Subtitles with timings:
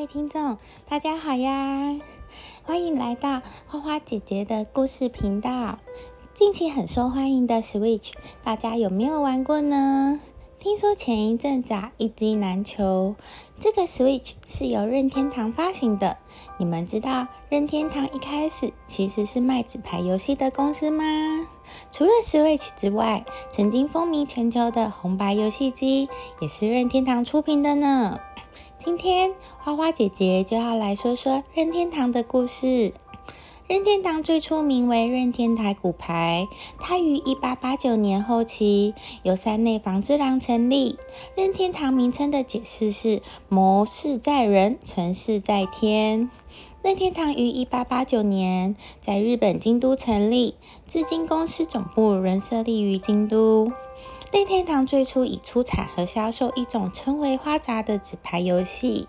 [0.00, 0.56] 位听众，
[0.88, 2.00] 大家好呀！
[2.64, 5.78] 欢迎来到花花姐姐的故事频道。
[6.32, 10.18] 近期很受欢迎的 Switch，大家有没有玩过呢？
[10.58, 13.14] 听说前一阵子啊，一机难求。
[13.60, 16.16] 这个 Switch 是由任天堂发行的。
[16.56, 21.04] 你们知道任天堂一开始其实是卖纸牌游戏的公司吗？
[21.92, 26.08] 除了 Switch 之外，曾经风靡全球的红白游戏机
[26.40, 28.18] 也是任天堂出品的呢。
[28.82, 32.94] 今天花花姐姐就要来说说任天堂的故事。
[33.68, 36.48] 任天堂最初名为任天堂骨牌，
[36.78, 40.98] 它于一八八九年后期由三内房之郎成立。
[41.36, 46.30] 任天堂名称的解释是“谋事在人，成事在天”。
[46.82, 50.54] 任天堂于一八八九年在日本京都成立，
[50.88, 53.70] 至今公司总部仍设立于京都。
[54.32, 59.08] 任天堂最初以出产和销售一种称为花札的纸牌游戏。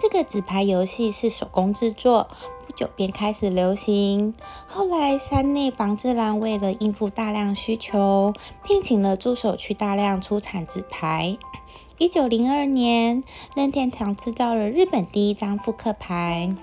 [0.00, 2.28] 这个纸牌游戏是手工制作，
[2.66, 4.34] 不久便开始流行。
[4.66, 8.32] 后来，山内房之郎为了应付大量需求，
[8.64, 11.36] 聘请了助手去大量出产纸牌。
[11.98, 13.22] 一九零二年，
[13.54, 16.56] 任天堂制造了日本第一张复刻牌。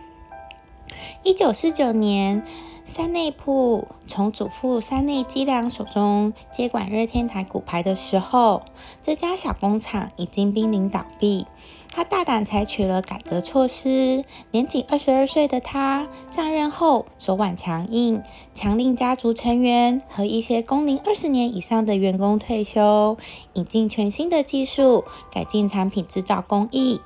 [1.22, 2.44] 一九四九年。
[2.90, 8.64] 三内铺从祖父山内基良手中接管热天台骨牌的时候，
[9.00, 11.46] 这家小工厂已经濒临倒闭。
[11.92, 18.23] 他大胆采取了改革措施，年仅二十二岁的他上任后手腕强硬，
[18.56, 23.18] 强令家族成员和一些工龄二十年以上的员工退休，
[23.53, 27.00] 引进全新的技术，改进产品制造工艺。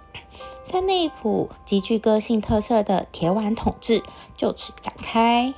[0.63, 4.01] 山内普极具个性特色的铁腕统治
[4.37, 5.53] 就此展开。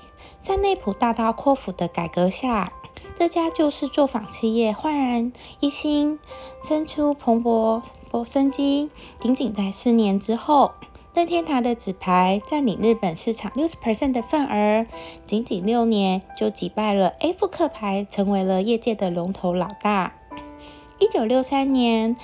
[0.46, 2.72] 在内普大刀阔斧的改革下，
[3.18, 6.20] 这家旧式作坊企业焕然一新，
[6.64, 8.92] 生出蓬勃勃生机。
[9.20, 10.74] 仅仅在四年之后，
[11.16, 14.86] 任天堂的纸牌占领日本市场六十 percent 的份额，
[15.26, 20.14] 仅仅六年就击败了 A 复刻牌，成为了业界的龙头老大。
[21.00, 22.16] 一九六三年，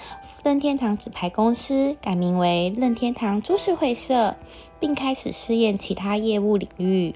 [0.43, 4.35] 任天堂纸牌公司改名为任天堂株式会社，
[4.79, 7.15] 并开始试验其他业务领域。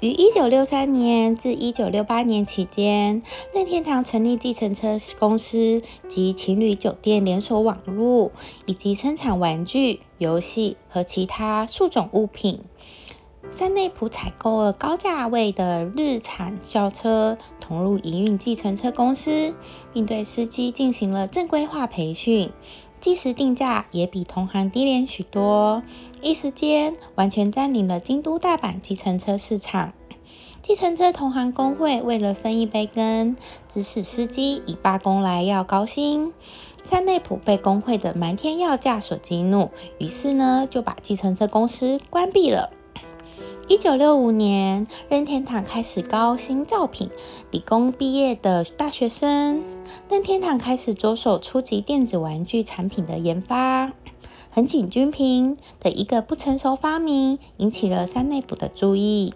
[0.00, 3.22] 于一九六三年至一九六八年期间，
[3.54, 8.32] 任天堂成立计程车公司及情侣酒店连锁网络，
[8.66, 12.60] 以及生产玩具、游戏和其他数种物品。
[13.48, 19.54] 三内普采购了高价位的日产轿车，投入营运计程车公司，
[19.92, 22.50] 并对司机进行了正规化培训。
[23.00, 25.82] 即时定价也比同行低廉许多，
[26.20, 29.92] 一时间完全占领了京都、大阪计程车市场。
[30.60, 33.36] 计程车同行工会为了分一杯羹，
[33.68, 36.32] 指使司机以罢工来要高薪。
[36.82, 42.70] 三内普被工会的瞒天要价所激怒，于是呢就把计程车公司关闭了。
[43.68, 47.10] 一九六五年，任天堂开始高薪招聘
[47.50, 49.64] 理工毕业的大学生。
[50.08, 53.92] 任天堂开始着手初级电子玩具产品的研发。
[54.52, 59.34] 横井军平的一个不成熟发明引起了三内部的注意。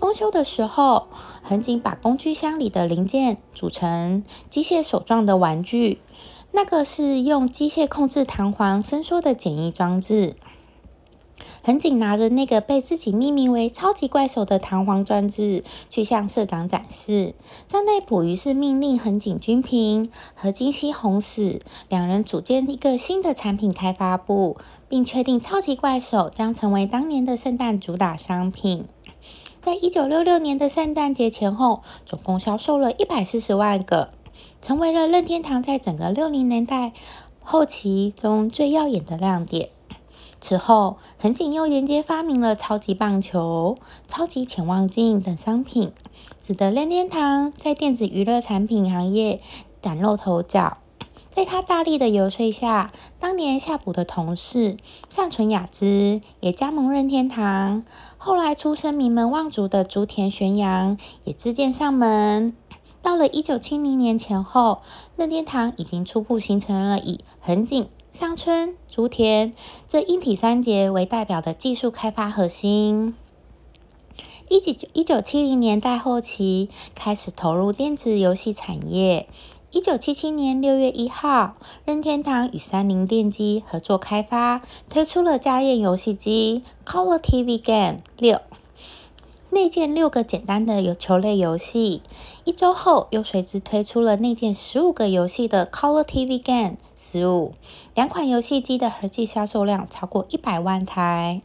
[0.00, 1.06] 公休的时候，
[1.44, 6.00] 横井把工具箱里的零件组成机械手状的玩具，
[6.50, 10.34] 那个是用机械控制弹簧伸缩的简易装置。
[11.62, 17.34] 横井拿着那个被自己命名为“超级怪手”的弹簧装置去向社长展示。
[17.66, 24.56] 张内普于是命令横井军平和金西弘史两人组建一个新的产品开发部，
[24.88, 28.86] 并确定“超级怪手”将成为当年的圣诞主打商品。
[29.60, 34.10] 在一九六六年的圣诞节前后，总共销售了一百四十万个，
[34.62, 36.92] 成为了任天堂在整个六零年代
[37.42, 39.70] 后期中最耀眼的亮点。
[40.40, 43.76] 此后，横井又连接发明了超级棒球、
[44.06, 45.92] 超级潜望镜等商品，
[46.40, 49.40] 使得任天堂在电子娱乐产品行业
[49.82, 50.78] 崭露头角。
[51.30, 52.90] 在他大力的游说下，
[53.20, 54.76] 当年夏普的同事
[55.08, 57.84] 上村雅之也加盟任天堂。
[58.16, 62.56] 后来出身名门望族的竹田玄阳也自荐上门。
[63.02, 64.80] 到了一九七零年前后，
[65.16, 67.88] 任天堂已经初步形成了以横井。
[68.18, 69.54] 乡村、竹田
[69.86, 73.14] 这一体三节为代表的技术开发核心。
[74.48, 79.28] 一九一九七零年代后期开始投入电子游戏产业。
[79.70, 81.54] 一九七七年六月一号，
[81.84, 88.40] 任天堂与三菱电机合作开发，推出了家用游戏机 Color TV Game 六。
[89.50, 92.02] 内建六个简单的有球类游戏。
[92.44, 97.54] 一周后，又随之推出了内建十五个游戏的 Color TV Game 十五。
[97.94, 101.40] 两款游戏机的合计销售量超过一百万台。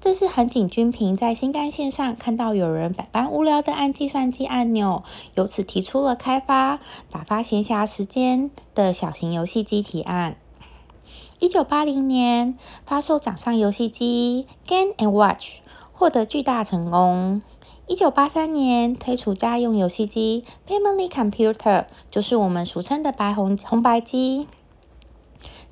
[0.00, 5.02] 这是横井军平在新干线上看到有人百般无聊的按计算机按钮，
[5.34, 6.80] 由此提出了开发
[7.10, 10.36] 打发闲暇时间的小型游戏机提案。
[11.40, 12.56] 一九八零年
[12.86, 15.61] 发售掌上游戏机 Game and Watch。
[16.02, 17.42] 获得巨大成功。
[17.86, 24.48] 一九八三年推出家用游戏机 Family Computer，就是我们俗称的白红红白机。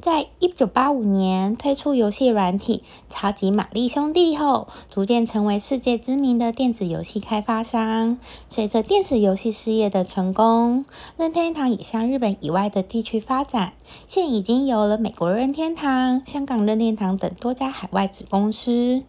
[0.01, 8.17] 在一九八五年推出游戏软体超级玛丽兄弟后，逐渐成为世界知名的电子游戏开发商。
[8.49, 10.85] 随着电子游戏事业的成功，
[11.17, 13.73] 任天堂也向日本以外的地区发展，
[14.07, 19.03] 现已经有了美国任天堂、香港任天堂等多家海外子公司。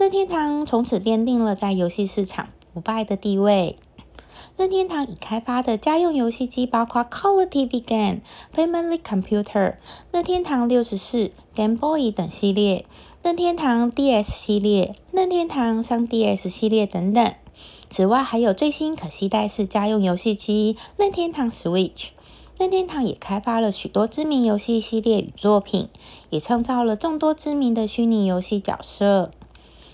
[0.00, 3.76] 任天堂从此奠定了在游戏市场不败的地位。
[4.56, 8.20] 任天堂已开发的家用游戏机包括 Color TV Game、
[8.56, 9.74] Family Computer、
[10.10, 12.86] 任天堂六十四、Game Boy 等系列、
[13.22, 17.34] 任天堂 DS 系列、任天堂 3DS 系列等等。
[17.90, 22.06] 此外，还有最新可携带式家用游戏机任天堂 Switch。
[22.58, 25.90] 任天堂也开发了许多知名游戏系列与作品，
[26.30, 29.30] 也创造了众多知名的虚拟游戏角色。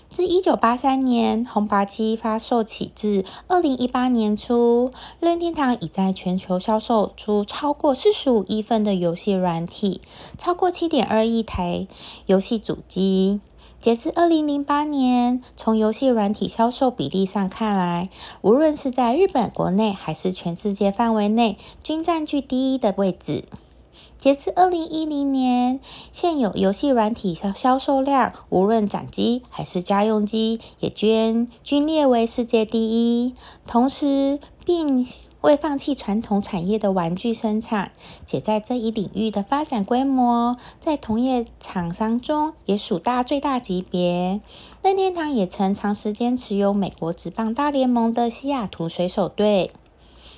[0.09, 10.01] 自一九八三年红白机发售起至二零一八年初，任天堂已在全球销售出超过四十五亿份的游戏软体，
[10.37, 11.87] 超过七点二亿台
[12.25, 13.41] 游戏主机。
[13.79, 18.09] 截至二零零八年，从游戏软体销售比例上看来，
[18.41, 23.43] 无论是在日本国内还是全世界范围内，均占据第一的位置。
[24.17, 25.79] 截至二零一零年，
[26.11, 33.35] 现有游戏软体销销售量，无论掌机还是家用机，也均均列为世界第一。
[33.67, 35.05] 同时，并
[35.41, 37.91] 未放弃传统产业的玩具生产，
[38.25, 44.41] 且在这一领域的发展规模，在同业厂商中也属大最大级别。
[44.81, 49.71] 任天堂也曾长时间持有美国职棒大联盟的西雅图水手队。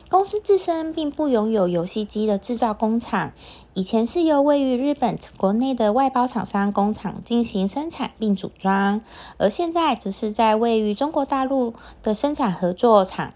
[0.10, 3.32] 公司自身并不拥有游戏机的制造工厂，
[3.76, 9.02] 以前是由位于日本国内的外包厂商工厂进行生产并组装，
[9.38, 13.34] 而现在则是在位于中国大陆的生产合作厂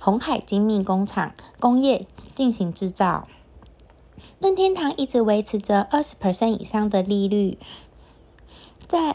[0.00, 3.28] 红海精密工厂工业进行制造。
[4.40, 7.58] 任天堂一直维持着二十 percent 以上的利率，
[8.88, 9.14] 在。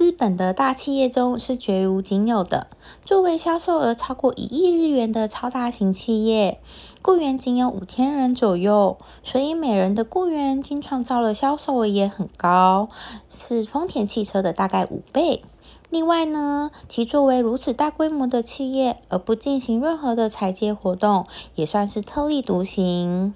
[0.00, 2.68] 日本的大企业中是绝无仅有的。
[3.04, 6.58] 作为销售额超过一亿日元的超大型企业，
[7.02, 12.88] 雇员仅有五千人左右，所以每人的雇员均创造了销售额也很高，
[13.30, 15.42] 是丰田汽车的大概五倍。
[15.90, 21.26] 另外呢，其作为如此大规模的企业而不进行任何的裁接活动，
[21.56, 23.34] 也算是特立独行。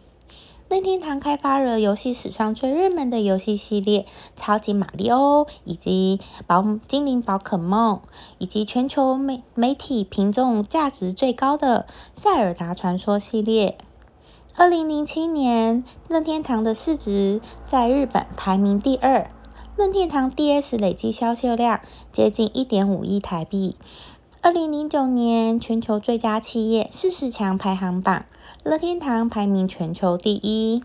[0.74, 4.00] 任天堂开发了游戏史上最热门的游戏系列
[4.34, 6.18] 《超级马里奥》，以及
[6.48, 7.98] 《宝精灵宝可梦》，
[8.38, 13.78] 以及全球媒媒体评重价值最高的《塞尔达传说》系列。
[14.56, 19.30] 二零零七年，任天堂的市值在日本排名第二，
[19.76, 23.76] 任天堂 DS 累计销售量接近一点五亿台币。
[24.44, 28.26] 二零零九年全球最佳企业四十强排行榜，
[28.62, 30.84] 乐天堂排名全球第一。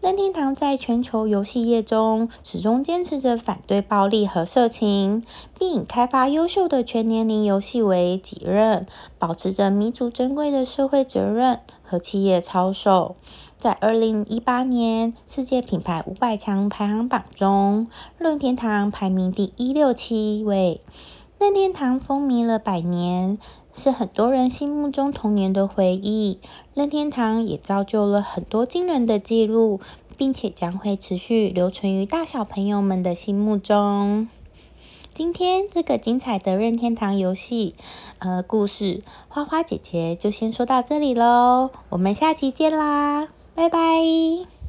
[0.00, 5.24] 乐天堂在全球游戏业中始终坚持着反对暴力和色情，
[5.58, 8.86] 并以开发优秀的全年龄游戏为己任，
[9.18, 13.16] 保持着弥足珍贵的社会责任和企业操守。
[13.58, 17.88] 在二零一八年世界品牌五百强排行榜中，
[18.18, 20.80] 乐天堂排名第一六七位。
[21.40, 23.38] 任天堂风靡了百年，
[23.72, 26.38] 是很多人心目中童年的回忆。
[26.74, 29.80] 任天堂也造就了很多惊人的记录，
[30.18, 34.28] 并且将会持续留存于大小朋友们的心目中。
[35.14, 37.74] 今天这个精彩的任天堂游戏
[38.18, 44.59] 呃故事，花花姐姐就先说到这里喽，我们下期见啦，拜拜。